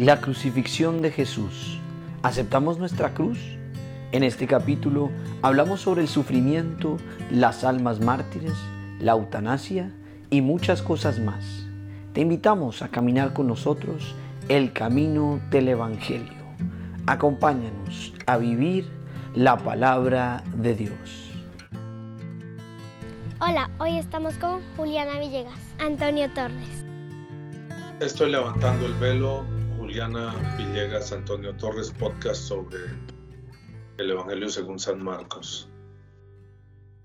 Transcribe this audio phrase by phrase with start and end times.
[0.00, 1.78] La crucifixión de Jesús.
[2.22, 3.38] ¿Aceptamos nuestra cruz?
[4.12, 5.10] En este capítulo
[5.42, 6.96] hablamos sobre el sufrimiento,
[7.30, 8.54] las almas mártires,
[8.98, 9.92] la eutanasia
[10.30, 11.66] y muchas cosas más.
[12.14, 14.14] Te invitamos a caminar con nosotros
[14.48, 16.32] el camino del Evangelio.
[17.06, 18.88] Acompáñanos a vivir
[19.34, 21.30] la palabra de Dios.
[23.38, 26.86] Hola, hoy estamos con Juliana Villegas, Antonio Torres.
[28.00, 29.59] Estoy levantando el velo
[29.90, 32.78] Juliana Villegas, Antonio Torres, podcast sobre
[33.98, 35.68] el Evangelio según San Marcos.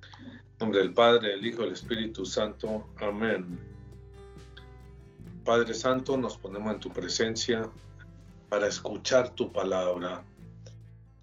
[0.04, 2.88] En nombre del Padre, del Hijo, del Espíritu Santo.
[2.98, 3.60] Amén.
[5.44, 7.68] Padre Santo, nos ponemos en tu presencia
[8.50, 10.24] para escuchar tu palabra,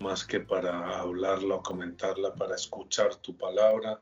[0.01, 4.01] más que para hablarla o comentarla, para escuchar tu palabra,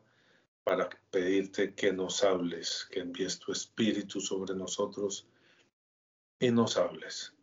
[0.64, 5.26] para pedirte que nos hables, que envíes tu Espíritu sobre nosotros
[6.38, 7.34] y nos hables.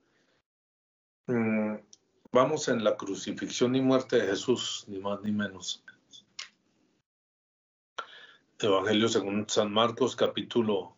[1.28, 1.76] Mm,
[2.32, 5.84] vamos en la crucifixión y muerte de Jesús, ni más ni menos.
[8.60, 10.96] Evangelio según San Marcos capítulo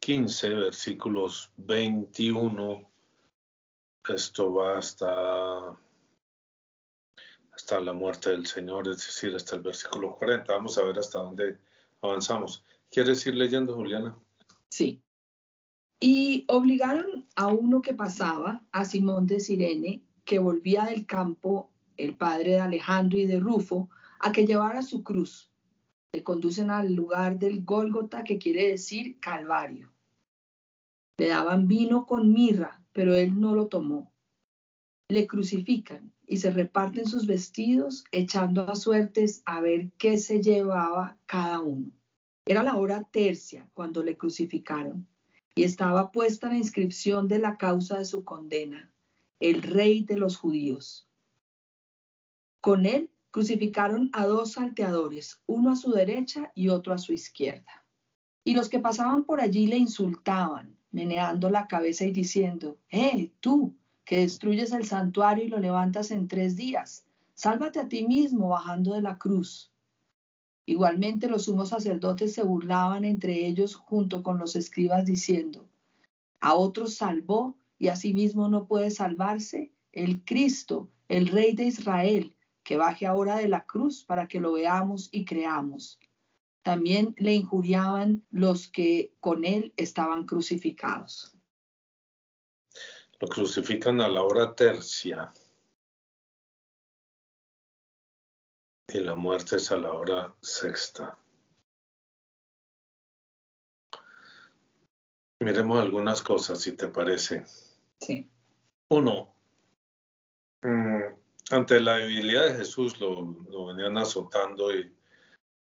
[0.00, 2.88] 15, versículos 21.
[4.06, 5.76] Esto va hasta,
[7.52, 10.52] hasta la muerte del Señor, es decir, hasta el versículo 40.
[10.52, 11.58] Vamos a ver hasta dónde
[12.02, 12.62] avanzamos.
[12.90, 14.14] ¿Quieres ir leyendo, Juliana?
[14.68, 15.02] Sí.
[15.98, 22.14] Y obligaron a uno que pasaba, a Simón de Sirene, que volvía del campo, el
[22.16, 23.88] padre de Alejandro y de Rufo,
[24.20, 25.50] a que llevara su cruz.
[26.12, 29.90] Le conducen al lugar del Gólgota, que quiere decir Calvario.
[31.18, 34.12] Le daban vino con mirra, pero él no lo tomó.
[35.08, 41.16] Le crucifican y se reparten sus vestidos, echando a suertes a ver qué se llevaba
[41.24, 41.90] cada uno.
[42.44, 45.06] Era la hora tercia cuando le crucificaron
[45.56, 48.92] y estaba puesta la inscripción de la causa de su condena,
[49.40, 51.08] el rey de los judíos.
[52.60, 57.84] Con él crucificaron a dos salteadores, uno a su derecha y otro a su izquierda.
[58.44, 63.74] Y los que pasaban por allí le insultaban, meneando la cabeza y diciendo, ¡Eh, tú,
[64.04, 67.06] que destruyes el santuario y lo levantas en tres días!
[67.32, 69.72] Sálvate a ti mismo bajando de la cruz.
[70.66, 75.68] Igualmente los sumos sacerdotes se burlaban entre ellos junto con los escribas diciendo,
[76.40, 81.64] a otros salvó y a sí mismo no puede salvarse el Cristo, el Rey de
[81.64, 82.34] Israel,
[82.64, 86.00] que baje ahora de la cruz para que lo veamos y creamos.
[86.62, 91.32] También le injuriaban los que con él estaban crucificados.
[93.20, 95.32] Lo crucifican a la hora tercia.
[98.92, 101.18] Y la muerte es a la hora sexta.
[105.40, 107.44] Miremos algunas cosas, si te parece.
[108.00, 108.30] Sí.
[108.90, 109.34] Uno,
[110.62, 111.02] mm,
[111.50, 114.94] ante la debilidad de Jesús lo, lo venían azotando y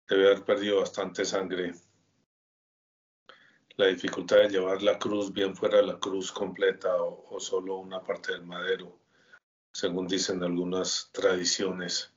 [0.08, 1.74] debe haber perdido bastante sangre.
[3.76, 8.02] La dificultad de llevar la cruz bien fuera la cruz completa o, o solo una
[8.02, 8.98] parte del madero,
[9.72, 12.12] según dicen algunas tradiciones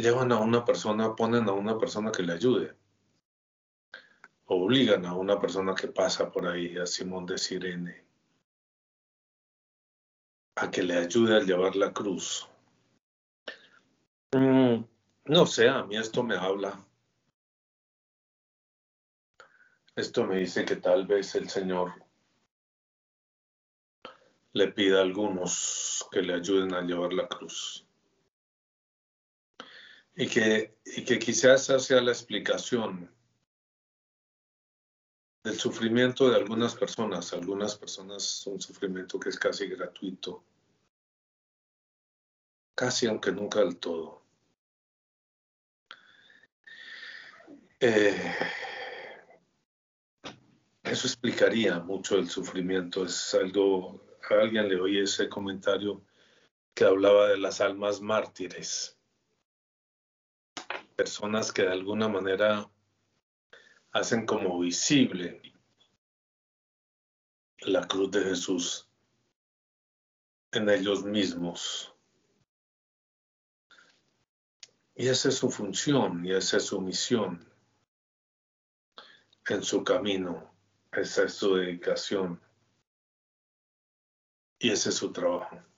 [0.00, 2.76] llevan a una persona, ponen a una persona que le ayude.
[4.46, 8.04] Obligan a una persona que pasa por ahí, a Simón de Sirene,
[10.56, 12.48] a que le ayude a llevar la cruz.
[14.32, 14.84] Mm,
[15.26, 16.78] no sé, a mí esto me habla.
[19.96, 21.92] Esto me dice que tal vez el Señor
[24.52, 27.86] le pida a algunos que le ayuden a llevar la cruz.
[30.14, 33.10] Y que, y que quizás sea la explicación
[35.42, 37.32] del sufrimiento de algunas personas.
[37.32, 40.44] Algunas personas un sufrimiento que es casi gratuito,
[42.74, 44.22] casi aunque nunca del todo.
[47.80, 48.34] Eh,
[50.82, 53.06] eso explicaría mucho el sufrimiento.
[53.06, 56.04] Es algo, a alguien le oí ese comentario
[56.74, 58.99] que hablaba de las almas mártires
[61.00, 62.70] personas que de alguna manera
[63.90, 65.40] hacen como visible
[67.60, 68.86] la cruz de Jesús
[70.52, 71.94] en ellos mismos.
[74.94, 77.50] Y esa es su función y esa es su misión
[79.46, 80.52] en su camino.
[80.92, 82.38] Esa es su dedicación.
[84.58, 85.69] Y ese es su trabajo.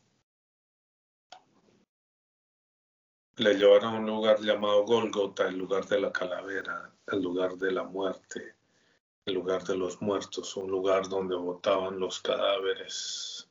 [3.36, 7.72] Le llevaron a un lugar llamado Golgota, el lugar de la calavera, el lugar de
[7.72, 8.54] la muerte,
[9.24, 13.48] el lugar de los muertos, un lugar donde botaban los cadáveres.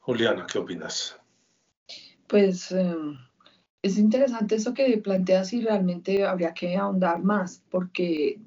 [0.00, 1.20] Juliana, ¿qué opinas?
[2.26, 3.18] Pues em,
[3.82, 8.40] es interesante eso que planteas y realmente habría que ahondar más, porque,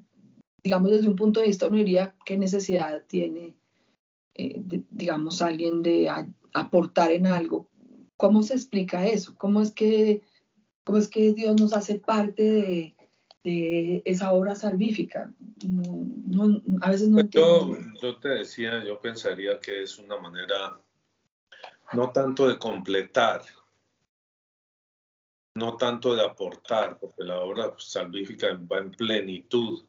[0.63, 3.55] digamos, desde un punto de vista uno diría qué necesidad tiene,
[4.33, 6.09] eh, digamos, alguien de
[6.53, 7.70] aportar en algo.
[8.21, 9.33] ¿Cómo se explica eso?
[9.35, 10.21] ¿Cómo es que,
[10.83, 12.95] cómo es que Dios nos hace parte de,
[13.43, 15.33] de esa obra salvífica.
[16.81, 20.79] a veces no yo, yo te decía, yo pensaría que es una manera
[21.93, 23.41] no tanto de completar,
[25.55, 29.83] no tanto de aportar, porque la obra salvífica va en plenitud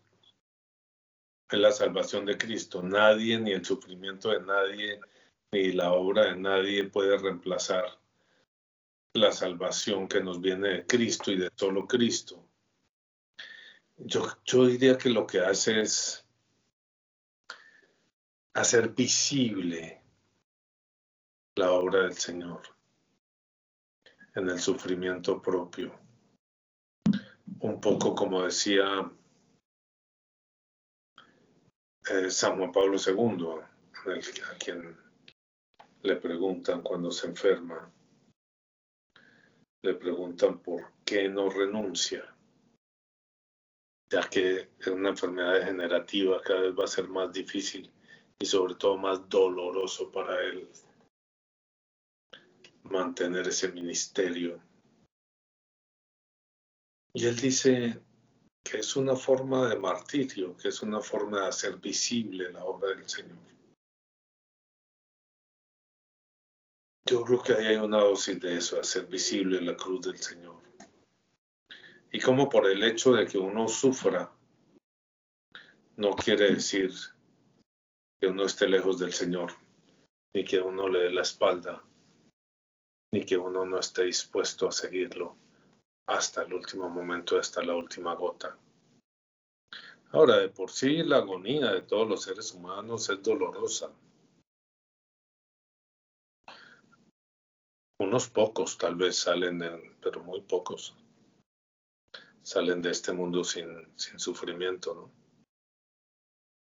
[1.50, 2.82] en la salvación de Cristo.
[2.82, 5.00] Nadie, ni el sufrimiento de nadie,
[5.52, 8.00] ni la obra de nadie puede reemplazar
[9.14, 12.48] la salvación que nos viene de Cristo y de solo Cristo.
[13.98, 16.26] Yo, yo diría que lo que hace es
[18.54, 20.02] hacer visible
[21.54, 22.62] la obra del Señor
[24.34, 25.94] en el sufrimiento propio.
[27.60, 29.10] Un poco como decía
[32.10, 33.46] eh, San Juan Pablo II,
[34.50, 34.96] a quien
[36.02, 37.91] le preguntan cuando se enferma,
[39.82, 42.32] le preguntan por qué no renuncia
[44.12, 47.90] ya que es una enfermedad degenerativa cada vez va a ser más difícil
[48.38, 50.68] y sobre todo más doloroso para él
[52.82, 54.60] mantener ese ministerio.
[57.14, 58.02] Y él dice
[58.62, 62.90] que es una forma de martirio, que es una forma de hacer visible la obra
[62.90, 63.38] del Señor.
[67.04, 70.62] Yo creo que ahí hay una dosis de eso, hacer visible la cruz del Señor
[72.12, 74.30] y como por el hecho de que uno sufra
[75.96, 76.92] no quiere decir
[78.20, 79.52] que uno esté lejos del Señor,
[80.34, 81.82] ni que uno le dé la espalda,
[83.12, 85.36] ni que uno no esté dispuesto a seguirlo
[86.06, 88.56] hasta el último momento, hasta la última gota.
[90.12, 93.90] Ahora, de por sí la agonía de todos los seres humanos es dolorosa.
[98.02, 99.62] Unos pocos tal vez salen,
[100.02, 100.96] pero muy pocos
[102.42, 105.10] salen de este mundo sin, sufrimiento, ¿no?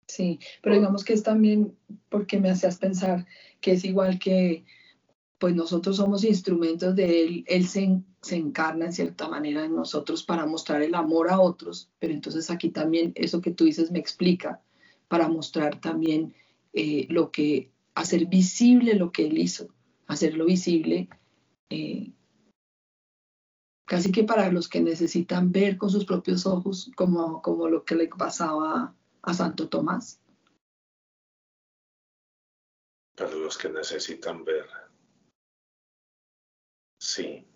[0.07, 1.77] Sí, pero digamos que es también
[2.07, 3.25] porque me hacías pensar
[3.59, 4.63] que es igual que,
[5.37, 10.23] pues nosotros somos instrumentos de Él, Él se, se, encarna en cierta manera en nosotros
[10.23, 13.99] para mostrar el amor a otros, pero entonces aquí también eso que tú dices me
[13.99, 14.61] explica,
[15.09, 16.33] para mostrar también
[16.71, 19.67] eh, lo que, hacer visible lo que Él hizo,
[20.07, 21.09] hacerlo visible
[21.69, 22.11] eh,
[23.85, 27.95] casi que para los que necesitan ver con sus propios ojos, como, como lo que
[27.95, 30.21] le pasaba a Santo Tomás.
[33.15, 34.67] Para los que necesitan ver.
[36.99, 37.47] Sí.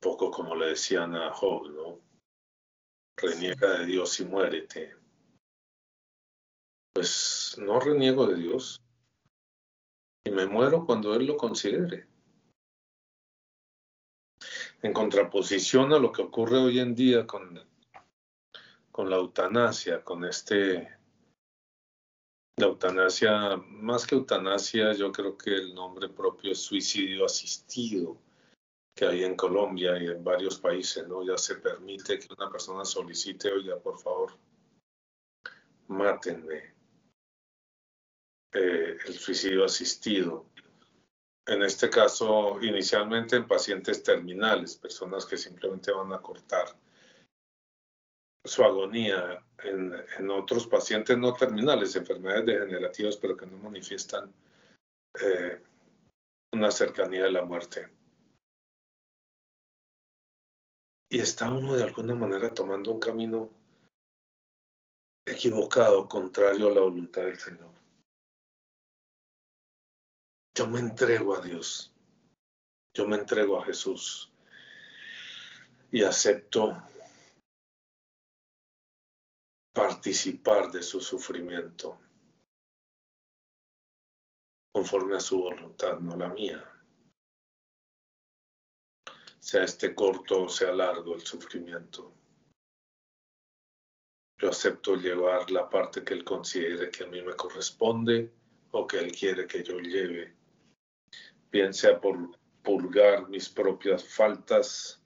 [0.00, 2.00] poco como le decían a Job, ¿no?
[3.16, 4.99] Reniega de Dios y muérete.
[7.00, 8.82] Pues no reniego de Dios,
[10.22, 12.06] y me muero cuando Él lo considere.
[14.82, 17.58] En contraposición a lo que ocurre hoy en día con,
[18.92, 20.94] con la eutanasia, con este,
[22.58, 28.18] la eutanasia, más que eutanasia, yo creo que el nombre propio es suicidio asistido,
[28.94, 31.24] que hay en Colombia y en varios países, ¿no?
[31.24, 34.36] Ya se permite que una persona solicite, oiga, por favor,
[35.88, 36.78] mátenme
[38.52, 40.46] eh, el suicidio asistido.
[41.46, 46.76] En este caso, inicialmente en pacientes terminales, personas que simplemente van a cortar
[48.44, 49.44] su agonía.
[49.62, 54.32] En, otros pacientes no terminales, enfermedades degenerativas, pero que no manifiestan
[55.20, 55.62] eh,
[56.52, 57.88] una cercanía de la muerte.
[61.10, 63.50] Y está uno de alguna manera tomando un camino
[65.26, 67.70] equivocado, contrario a la voluntad del Señor.
[70.54, 71.94] Yo me entrego a Dios.
[72.94, 74.32] Yo me entrego a Jesús.
[75.92, 76.76] Y acepto
[79.72, 81.98] participar de su sufrimiento
[84.72, 86.64] conforme a su voluntad, no la mía.
[89.38, 92.12] Sea este corto o sea largo el sufrimiento.
[94.38, 98.32] Yo acepto llevar la parte que Él considere que a mí me corresponde
[98.70, 100.39] o que Él quiere que yo lleve
[101.50, 105.02] bien por purgar mis propias faltas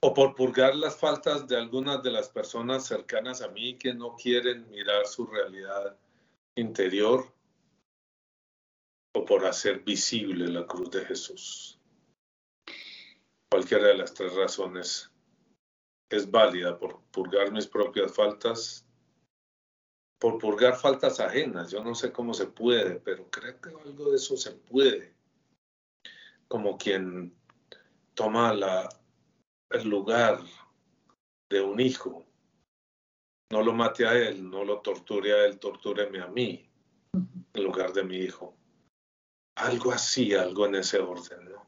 [0.00, 4.14] o por purgar las faltas de algunas de las personas cercanas a mí que no
[4.16, 5.96] quieren mirar su realidad
[6.56, 7.32] interior,
[9.16, 11.80] o por hacer visible la cruz de Jesús.
[13.50, 15.10] Cualquiera de las tres razones
[16.10, 18.83] es válida por purgar mis propias faltas,
[20.24, 21.70] por purgar faltas ajenas.
[21.70, 25.12] Yo no sé cómo se puede, pero creo que algo de eso se puede.
[26.48, 27.36] Como quien
[28.14, 28.54] toma
[29.68, 30.40] el lugar
[31.50, 32.24] de un hijo.
[33.52, 36.70] No lo mate a él, no lo torture a él, tortúreme a mí
[37.52, 38.56] en lugar de mi hijo.
[39.58, 41.66] Algo así, algo en ese orden, ¿no?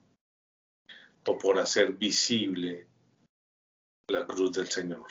[1.26, 2.88] O por hacer visible
[4.08, 5.08] la cruz del Señor.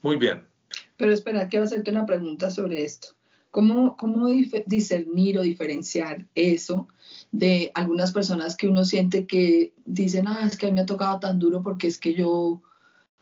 [0.00, 0.55] Muy bien.
[0.96, 3.08] Pero espera, quiero hacerte una pregunta sobre esto.
[3.50, 4.28] ¿Cómo, cómo
[4.66, 6.88] discernir o diferenciar eso
[7.32, 10.86] de algunas personas que uno siente que dicen, ah, es que a mí me ha
[10.86, 12.60] tocado tan duro porque es que yo,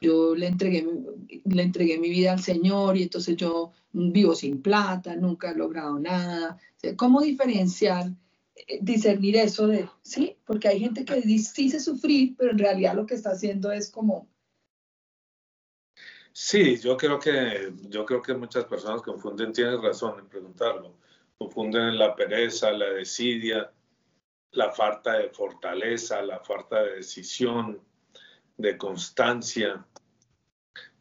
[0.00, 0.86] yo le, entregué,
[1.44, 6.00] le entregué mi vida al Señor y entonces yo vivo sin plata, nunca he logrado
[6.00, 6.58] nada.
[6.96, 8.10] ¿Cómo diferenciar,
[8.56, 10.36] eh, discernir eso de, sí?
[10.44, 14.26] Porque hay gente que dice sufrir, pero en realidad lo que está haciendo es como...
[16.36, 20.96] Sí, yo creo que, yo creo que muchas personas confunden, tienes razón en preguntarlo,
[21.38, 23.72] confunden la pereza, la desidia,
[24.50, 27.80] la falta de fortaleza, la falta de decisión,
[28.56, 29.86] de constancia,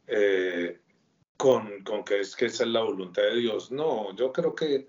[0.05, 0.81] eh,
[1.35, 3.71] con, con, que es que esa es la voluntad de Dios.
[3.71, 4.87] No, yo creo que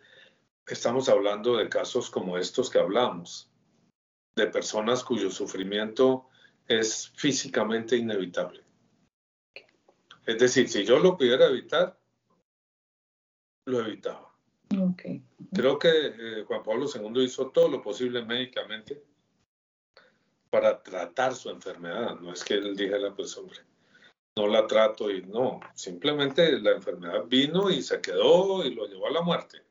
[0.66, 3.50] estamos hablando de casos como estos que hablamos,
[4.36, 6.28] de personas cuyo sufrimiento
[6.68, 8.62] es físicamente inevitable.
[10.26, 11.98] Es decir, si yo lo pudiera evitar,
[13.66, 14.32] lo evitaba.
[15.52, 19.02] Creo que eh, Juan Pablo II hizo todo lo posible médicamente
[20.50, 22.18] para tratar su enfermedad.
[22.20, 23.58] No es que él dijera, pues hombre,
[24.36, 29.06] no la trato y no, simplemente la enfermedad vino y se quedó y lo llevó
[29.06, 29.62] a la muerte.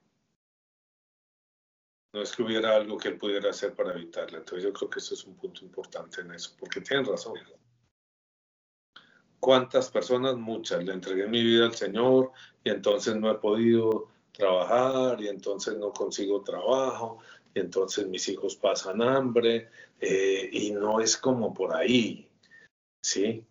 [2.13, 4.37] No es que hubiera algo que él pudiera hacer para evitarla.
[4.37, 7.33] Entonces yo creo que eso es un punto importante en eso, porque tienen razón.
[9.43, 10.37] ¿Cuántas personas?
[10.37, 10.85] Muchas.
[10.85, 12.31] Le entregué mi vida al Señor
[12.63, 17.17] y entonces no he podido trabajar y entonces no consigo trabajo
[17.53, 19.69] y entonces mis hijos pasan hambre
[19.99, 22.29] eh, y no es como por ahí,
[23.03, 23.45] ¿sí?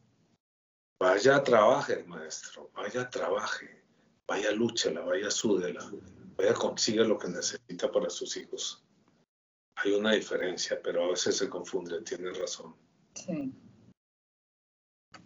[0.99, 3.85] Vaya, trabaje, maestro, vaya, trabaje,
[4.27, 5.93] vaya, lúchela, vaya, súdela,
[6.39, 8.83] vaya, consiga lo que necesita para sus hijos.
[9.77, 12.75] Hay una diferencia, pero a veces se confunde, tiene razón.
[13.15, 13.53] Sí.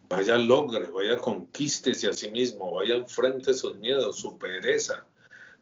[0.08, 5.04] Vaya, logre, vaya, conquístese a sí mismo, vaya, enfrente sus miedos, su pereza,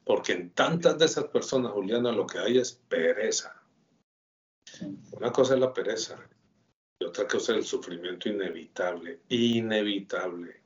[0.04, 3.62] porque en tantas de esas personas, Juliana, lo que hay es pereza.
[5.12, 6.28] Una cosa es la pereza
[7.00, 10.62] y otra cosa es el sufrimiento inevitable, inevitable.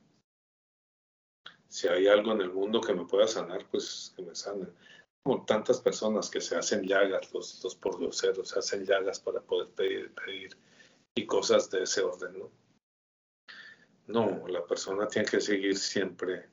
[1.69, 4.67] Si hay algo en el mundo que me pueda sanar, pues que me sane.
[5.23, 9.69] Como tantas personas que se hacen llagas, los, los pordioseros se hacen llagas para poder
[9.69, 10.57] pedir, pedir
[11.15, 12.51] y cosas de ese orden, ¿no?
[14.09, 16.49] No, la persona tiene que seguir siempre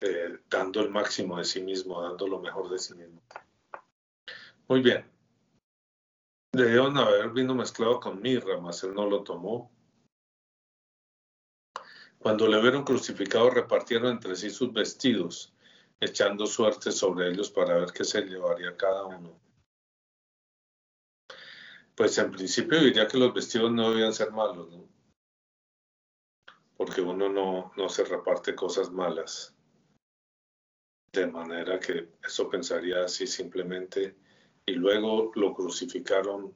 [0.00, 3.20] eh, dando el máximo de sí mismo, dando lo mejor de sí mismo.
[4.68, 5.04] Muy bien.
[6.52, 9.72] Debieron haber vino mezclado con mirra, mas él no lo tomó.
[12.20, 15.52] Cuando le vieron crucificado, repartieron entre sí sus vestidos,
[15.98, 19.36] echando suerte sobre ellos para ver qué se llevaría cada uno.
[21.96, 24.94] Pues en principio diría que los vestidos no debían ser malos, ¿no?
[26.76, 29.54] Porque uno no, no se reparte cosas malas.
[31.12, 34.16] De manera que eso pensaría así simplemente.
[34.66, 36.52] Y luego lo crucificaron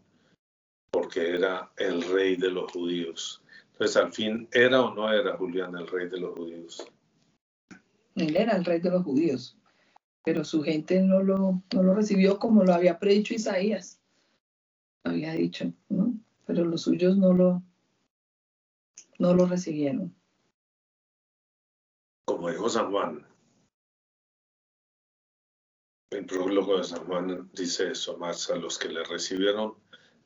[0.91, 3.43] porque era el rey de los judíos.
[3.73, 6.91] Entonces, al fin, ¿era o no era Julián el rey de los judíos?
[8.17, 9.57] Él era el rey de los judíos,
[10.25, 14.01] pero su gente no lo, no lo recibió como lo había predicho Isaías.
[15.05, 16.15] Había dicho, ¿no?
[16.47, 17.63] Pero los suyos no lo,
[19.19, 20.15] no lo recibieron.
[22.25, 23.27] Como dijo San Juan,
[26.11, 29.77] el prólogo de San Juan dice eso, más a los que le recibieron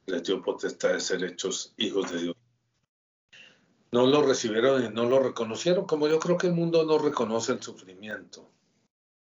[0.07, 2.37] les dio potestad de ser hechos hijos de Dios.
[3.93, 7.53] No lo recibieron y no lo reconocieron, como yo creo que el mundo no reconoce
[7.53, 8.51] el sufrimiento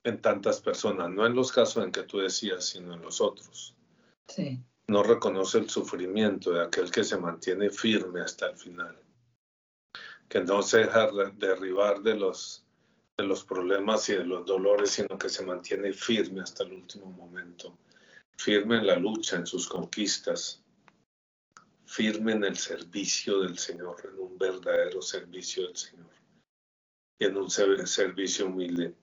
[0.03, 3.75] en tantas personas, no en los casos en que tú decías, sino en los otros.
[4.27, 4.59] Sí.
[4.87, 8.97] No reconoce el sufrimiento de aquel que se mantiene firme hasta el final,
[10.27, 12.67] que no se deja derribar de los
[13.17, 17.07] de los problemas y de los dolores, sino que se mantiene firme hasta el último
[17.07, 17.75] momento,
[18.37, 20.63] firme en la lucha, en sus conquistas,
[21.85, 26.11] firme en el servicio del Señor, en un verdadero servicio del Señor.
[27.19, 28.93] Y en un servicio humilde.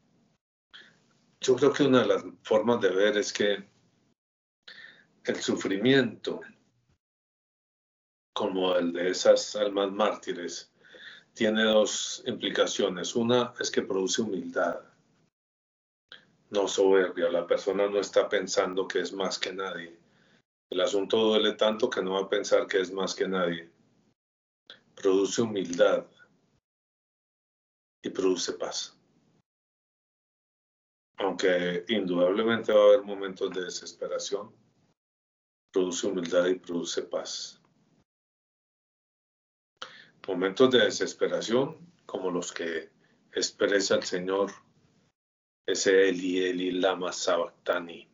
[1.40, 3.68] Yo creo que una de las formas de ver es que
[5.24, 6.40] el sufrimiento,
[8.32, 10.72] como el de esas almas mártires,
[11.34, 13.14] tiene dos implicaciones.
[13.16, 14.80] Una es que produce humildad,
[16.50, 17.28] no soberbia.
[17.28, 19.98] La persona no está pensando que es más que nadie.
[20.70, 23.70] El asunto duele tanto que no va a pensar que es más que nadie.
[24.94, 26.06] Produce humildad
[28.02, 28.96] y produce paz.
[31.16, 34.52] Aunque indudablemente va a haber momentos de desesperación,
[35.72, 37.63] produce humildad y produce paz.
[40.26, 41.76] Momentos de desesperación
[42.06, 42.90] como los que
[43.32, 44.50] expresa el Señor,
[45.66, 48.08] ese Eli, Eli, Lama Sabactani.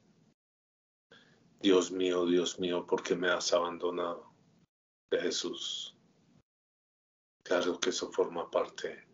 [1.60, 4.32] Dios mío, Dios mío, ¿por qué me has abandonado?
[5.10, 5.96] De Jesús.
[7.44, 9.06] Claro que eso forma parte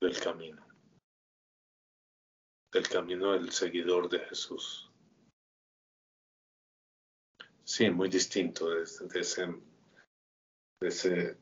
[0.00, 0.66] del camino,
[2.72, 4.90] del camino del seguidor de Jesús.
[7.64, 9.46] Sí, muy distinto de, ese,
[10.80, 11.38] de ese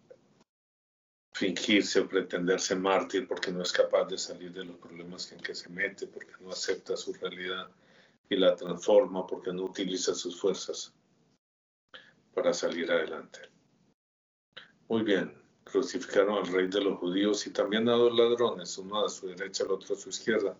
[1.32, 5.54] fingirse o pretenderse mártir porque no es capaz de salir de los problemas en que
[5.54, 7.68] se mete, porque no acepta su realidad
[8.28, 10.92] y la transforma, porque no utiliza sus fuerzas
[12.34, 13.40] para salir adelante.
[14.88, 19.08] Muy bien, crucificaron al rey de los judíos y también a dos ladrones, uno a
[19.08, 20.56] su derecha, el otro a su izquierda.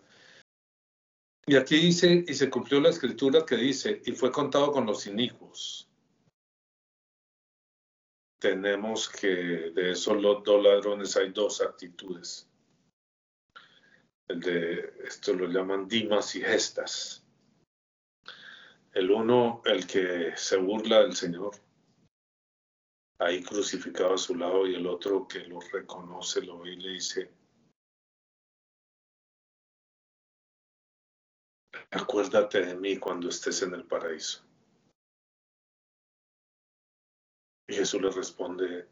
[1.45, 5.07] Y aquí dice, y se cumplió la escritura que dice, y fue contado con los
[5.07, 5.88] inicuos.
[8.39, 12.49] Tenemos que de esos dos ladrones hay dos actitudes.
[14.29, 17.25] El de, esto lo llaman dimas y gestas.
[18.93, 21.51] El uno, el que se burla del Señor,
[23.19, 26.89] ahí crucificado a su lado, y el otro que lo reconoce, lo ve y le
[26.91, 27.29] dice,
[31.91, 34.48] acuérdate de mí cuando estés en el paraíso.
[37.69, 38.87] Y Jesús le responde,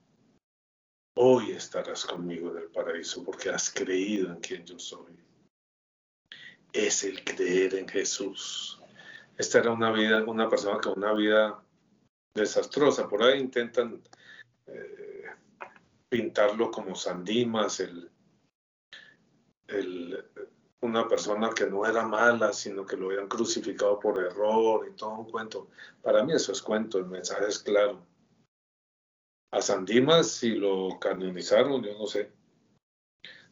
[1.16, 5.18] hoy estarás conmigo en el paraíso porque has creído en quien yo soy.
[6.72, 8.80] Es el creer en Jesús.
[9.36, 11.60] Esta era una vida, una persona con una vida
[12.36, 13.10] desastrosa.
[13.10, 14.00] Por ahí intentan
[14.68, 15.26] eh,
[16.08, 18.12] pintarlo como Sandimas, el,
[19.70, 20.24] el
[20.82, 25.16] una persona que no era mala, sino que lo habían crucificado por error y todo
[25.16, 25.70] un cuento.
[26.04, 28.06] Para mí eso es cuento, el mensaje es claro.
[29.52, 32.32] A San Dimas, si lo canonizaron, yo no sé.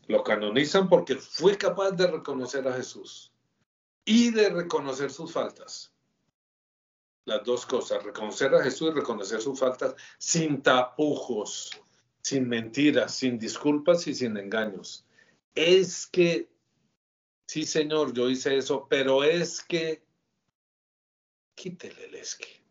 [0.08, 3.31] Lo canonizan porque fue capaz de reconocer a Jesús
[4.03, 5.93] y de reconocer sus faltas.
[7.25, 11.71] Las dos cosas, reconocer a Jesús y reconocer sus faltas sin tapujos,
[12.21, 15.08] sin mentiras, sin disculpas y sin engaños.
[15.55, 16.49] Es que
[17.47, 20.03] Sí, señor, yo hice eso, pero es que
[21.55, 22.63] quítele el esque.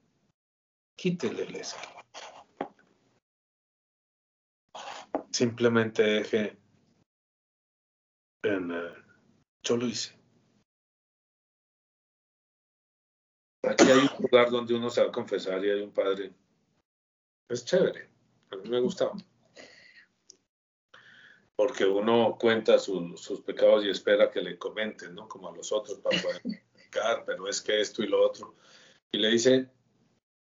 [0.96, 2.03] Quítele el esque.
[5.34, 6.56] Simplemente deje
[8.44, 8.94] en, eh,
[9.64, 10.16] yo lo hice.
[13.64, 16.32] Aquí hay un lugar donde uno se va a confesar y hay un padre.
[17.50, 18.08] Es chévere.
[18.52, 19.16] A mí me gustaba
[21.56, 25.26] porque uno cuenta sus pecados y espera que le comenten, ¿no?
[25.26, 28.54] Como a los otros para poder explicar, pero es que esto y lo otro.
[29.10, 29.68] Y le dice,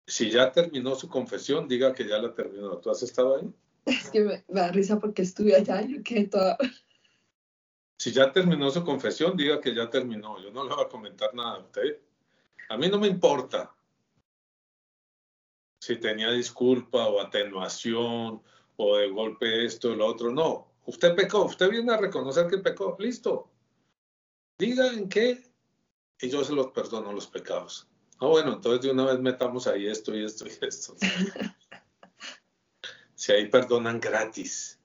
[0.06, 2.76] si ya terminó su confesión, diga que ya la terminó.
[2.78, 3.54] ¿Tú has estado ahí?
[3.86, 6.56] Es que me, da risa porque estuve allá y yo quedé toda...
[7.98, 10.42] Si ya terminó su confesión, diga que ya terminó.
[10.42, 12.00] Yo no le voy a comentar nada a usted.
[12.68, 13.74] A mí no me importa
[15.80, 18.42] si tenía disculpa o atenuación
[18.76, 20.32] o de golpe esto o lo otro.
[20.32, 23.50] No, Usted pecó, usted viene a reconocer que pecó, listo.
[24.58, 25.50] Diga en qué
[26.20, 27.88] y yo se los perdono los pecados.
[28.18, 30.94] Ah, bueno, entonces de una vez metamos ahí esto y esto y esto.
[33.24, 34.78] si ahí perdonan gratis.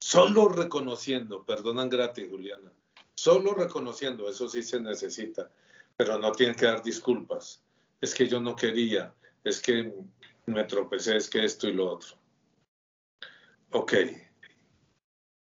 [0.00, 2.72] Solo reconociendo, perdonan gratis, Juliana.
[3.14, 5.50] Solo reconociendo, eso sí se necesita,
[5.98, 7.62] pero no tienen que dar disculpas.
[8.00, 9.92] Es que yo no quería, es que
[10.46, 12.16] me tropecé, es que esto y lo otro.
[13.72, 13.92] Ok,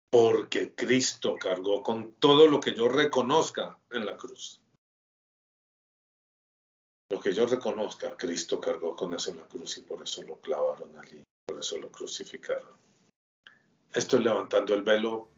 [0.09, 4.61] porque Cristo cargó con todo lo que yo reconozca en la cruz.
[7.09, 10.39] Lo que yo reconozca, Cristo cargó con eso en la cruz y por eso lo
[10.39, 11.21] clavaron allí,
[11.61, 12.69] eso lo crucificaron.
[13.93, 15.29] Estoy levantando el velo.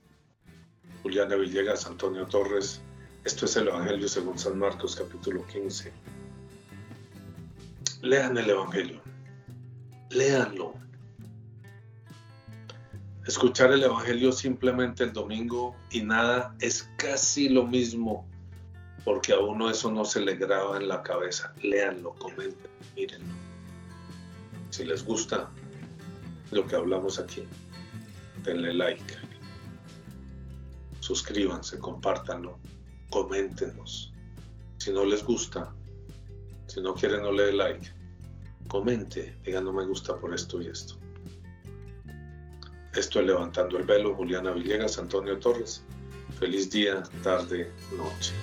[1.03, 2.81] Juliana Villegas, Antonio Torres.
[3.25, 5.91] Esto es el Evangelio según San Marcos capítulo 15.
[8.01, 9.01] Lean el Evangelio.
[10.09, 10.73] léanlo.
[13.25, 18.27] Escuchar el Evangelio simplemente el domingo y nada es casi lo mismo,
[19.05, 21.53] porque a uno eso no se le graba en la cabeza.
[21.61, 23.33] Léanlo, comenten, mírenlo.
[24.69, 25.49] Si les gusta
[26.53, 27.43] lo que hablamos aquí,
[28.43, 29.15] denle like.
[30.99, 32.59] Suscríbanse, compártanlo,
[33.09, 34.13] coméntenos.
[34.77, 35.73] Si no les gusta,
[36.67, 37.91] si no quieren, no le dé like.
[38.67, 40.95] Comente, diga no me gusta por esto y esto.
[42.95, 45.83] Esto es Levantando el Velo, Juliana Villegas, Antonio Torres.
[46.39, 48.33] Feliz día, tarde, noche.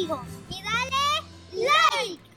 [0.00, 2.29] y dale like.